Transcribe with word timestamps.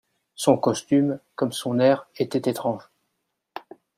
Son 0.33 0.57
costume, 0.57 1.19
comme 1.35 1.51
son 1.51 1.77
air, 1.77 2.07
était 2.17 2.49
étrange. 2.49 2.89